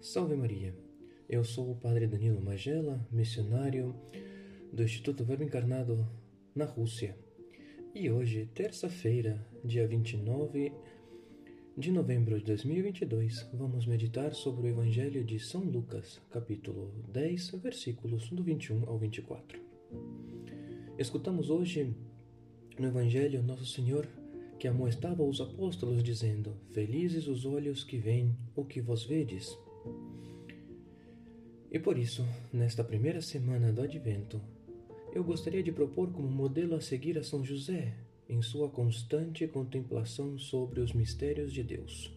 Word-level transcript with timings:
Salve 0.00 0.36
Maria! 0.36 0.72
Eu 1.28 1.42
sou 1.42 1.72
o 1.72 1.74
Padre 1.74 2.06
Danilo 2.06 2.40
Magela, 2.40 3.04
missionário 3.10 3.96
do 4.72 4.84
Instituto 4.84 5.24
Verbo 5.24 5.42
Encarnado 5.42 6.08
na 6.54 6.64
Rússia. 6.64 7.16
E 7.92 8.08
hoje, 8.08 8.48
terça-feira, 8.54 9.44
dia 9.64 9.88
29 9.88 10.72
de 11.76 11.90
novembro 11.90 12.38
de 12.38 12.44
2022, 12.44 13.50
vamos 13.52 13.86
meditar 13.86 14.32
sobre 14.34 14.68
o 14.68 14.70
Evangelho 14.70 15.24
de 15.24 15.40
São 15.40 15.62
Lucas, 15.62 16.20
capítulo 16.30 16.94
10, 17.12 17.50
versículos 17.60 18.30
do 18.30 18.44
21 18.44 18.88
ao 18.88 18.96
24. 18.98 19.60
Escutamos 20.96 21.50
hoje 21.50 21.92
no 22.78 22.86
Evangelho 22.86 23.42
Nosso 23.42 23.66
Senhor 23.66 24.08
que 24.60 24.68
amoestava 24.68 25.24
os 25.24 25.40
apóstolos, 25.40 26.04
dizendo: 26.04 26.56
Felizes 26.70 27.26
os 27.26 27.44
olhos 27.44 27.82
que 27.82 27.98
veem 27.98 28.36
o 28.54 28.64
que 28.64 28.80
vos 28.80 29.04
vedes 29.04 29.58
e 31.70 31.78
por 31.78 31.98
isso, 31.98 32.26
nesta 32.52 32.82
primeira 32.82 33.20
semana 33.20 33.72
do 33.72 33.82
Advento, 33.82 34.40
eu 35.12 35.24
gostaria 35.24 35.62
de 35.62 35.72
propor 35.72 36.12
como 36.12 36.28
modelo 36.28 36.74
a 36.74 36.80
seguir 36.80 37.18
a 37.18 37.22
São 37.22 37.44
José 37.44 37.94
em 38.28 38.42
sua 38.42 38.68
constante 38.68 39.46
contemplação 39.46 40.38
sobre 40.38 40.80
os 40.80 40.92
mistérios 40.92 41.52
de 41.52 41.62
Deus. 41.62 42.14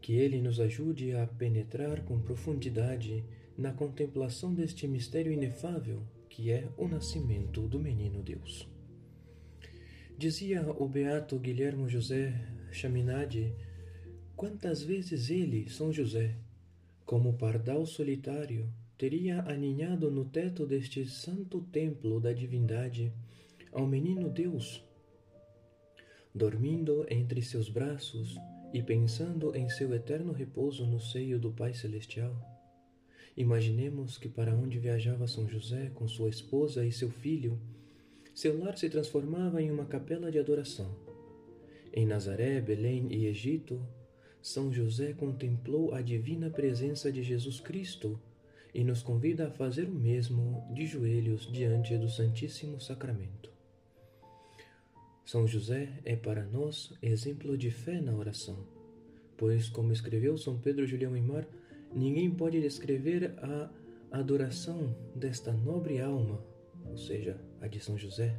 Que 0.00 0.14
ele 0.14 0.40
nos 0.40 0.60
ajude 0.60 1.14
a 1.14 1.26
penetrar 1.26 2.04
com 2.04 2.20
profundidade 2.20 3.24
na 3.56 3.72
contemplação 3.72 4.52
deste 4.52 4.86
mistério 4.86 5.32
inefável 5.32 6.02
que 6.34 6.50
é 6.50 6.68
o 6.76 6.88
nascimento 6.88 7.68
do 7.68 7.78
menino 7.78 8.20
Deus. 8.20 8.68
Dizia 10.18 10.68
o 10.68 10.88
beato 10.88 11.38
Guilhermo 11.38 11.88
José 11.88 12.34
Chaminade, 12.72 13.54
quantas 14.34 14.82
vezes 14.82 15.30
ele, 15.30 15.70
São 15.70 15.92
José, 15.92 16.34
como 17.04 17.34
pardal 17.34 17.84
solitário, 17.84 18.72
teria 18.96 19.40
aninhado 19.42 20.10
no 20.10 20.24
teto 20.24 20.66
deste 20.66 21.04
santo 21.06 21.60
templo 21.60 22.20
da 22.20 22.32
divindade 22.32 23.12
ao 23.72 23.86
menino 23.86 24.30
Deus, 24.30 24.82
dormindo 26.34 27.04
entre 27.10 27.42
seus 27.42 27.68
braços 27.68 28.36
e 28.72 28.82
pensando 28.82 29.54
em 29.54 29.68
seu 29.68 29.92
eterno 29.94 30.32
repouso 30.32 30.86
no 30.86 30.98
seio 30.98 31.38
do 31.38 31.52
Pai 31.52 31.74
Celestial. 31.74 32.34
Imaginemos 33.36 34.16
que 34.16 34.28
para 34.28 34.54
onde 34.54 34.78
viajava 34.78 35.26
São 35.26 35.48
José 35.48 35.90
com 35.94 36.06
sua 36.06 36.28
esposa 36.28 36.86
e 36.86 36.92
seu 36.92 37.10
filho, 37.10 37.60
seu 38.32 38.58
lar 38.58 38.78
se 38.78 38.88
transformava 38.88 39.60
em 39.60 39.70
uma 39.70 39.86
capela 39.86 40.30
de 40.30 40.38
adoração. 40.38 40.96
Em 41.92 42.06
Nazaré, 42.06 42.60
Belém 42.60 43.08
e 43.12 43.26
Egito, 43.26 43.80
são 44.44 44.70
José 44.70 45.14
contemplou 45.14 45.94
a 45.94 46.02
divina 46.02 46.50
presença 46.50 47.10
de 47.10 47.22
Jesus 47.22 47.60
Cristo 47.60 48.20
e 48.74 48.84
nos 48.84 49.02
convida 49.02 49.46
a 49.46 49.50
fazer 49.50 49.88
o 49.88 49.94
mesmo 49.94 50.70
de 50.74 50.84
joelhos 50.84 51.50
diante 51.50 51.96
do 51.96 52.10
Santíssimo 52.10 52.78
Sacramento. 52.78 53.50
São 55.24 55.46
José 55.46 55.98
é 56.04 56.14
para 56.14 56.44
nós 56.44 56.92
exemplo 57.00 57.56
de 57.56 57.70
fé 57.70 58.02
na 58.02 58.14
oração, 58.14 58.58
pois, 59.38 59.70
como 59.70 59.94
escreveu 59.94 60.36
São 60.36 60.58
Pedro 60.58 60.86
Julião 60.86 61.16
Imar, 61.16 61.48
ninguém 61.94 62.30
pode 62.30 62.60
descrever 62.60 63.32
a 63.38 63.70
adoração 64.12 64.94
desta 65.16 65.54
nobre 65.54 66.02
alma, 66.02 66.44
ou 66.84 66.98
seja, 66.98 67.40
a 67.62 67.66
de 67.66 67.80
São 67.80 67.96
José. 67.96 68.36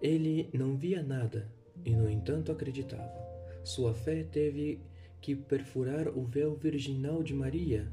Ele 0.00 0.48
não 0.52 0.76
via 0.76 1.02
nada 1.02 1.50
e, 1.84 1.90
no 1.90 2.08
entanto, 2.08 2.52
acreditava. 2.52 3.20
Sua 3.64 3.92
fé 3.94 4.22
teve 4.22 4.80
que 5.22 5.36
perfurar 5.36 6.08
o 6.08 6.24
véu 6.24 6.56
virginal 6.56 7.22
de 7.22 7.32
Maria. 7.32 7.88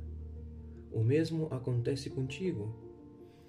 O 0.92 1.04
mesmo 1.04 1.46
acontece 1.52 2.10
contigo. 2.10 2.76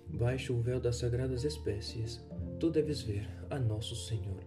Baixo 0.06 0.52
o 0.52 0.60
véu 0.60 0.78
das 0.78 0.96
sagradas 0.96 1.44
espécies, 1.44 2.22
tu 2.58 2.68
deves 2.68 3.00
ver 3.00 3.26
a 3.48 3.58
Nosso 3.58 3.96
Senhor. 3.96 4.44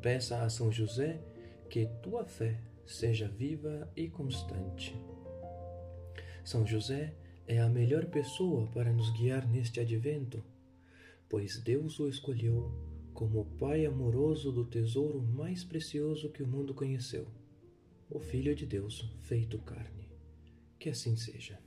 Peça 0.00 0.42
a 0.42 0.48
São 0.48 0.70
José 0.70 1.20
que 1.68 1.86
tua 2.00 2.24
fé 2.24 2.60
seja 2.86 3.26
viva 3.26 3.90
e 3.96 4.08
constante. 4.08 4.94
São 6.44 6.64
José 6.64 7.12
é 7.48 7.58
a 7.58 7.68
melhor 7.68 8.06
pessoa 8.06 8.68
para 8.68 8.92
nos 8.92 9.10
guiar 9.18 9.48
neste 9.48 9.80
advento, 9.80 10.44
pois 11.28 11.58
Deus 11.58 11.98
o 11.98 12.08
escolheu 12.08 12.70
como 13.12 13.40
o 13.40 13.44
Pai 13.44 13.84
amoroso 13.84 14.52
do 14.52 14.64
tesouro 14.64 15.20
mais 15.20 15.64
precioso 15.64 16.30
que 16.30 16.42
o 16.42 16.46
mundo 16.46 16.72
conheceu 16.72 17.26
o 18.10 18.18
Filho 18.18 18.54
de 18.54 18.66
Deus 18.66 19.08
feito 19.22 19.58
carne. 19.60 20.08
Que 20.78 20.90
assim 20.90 21.16
seja. 21.16 21.58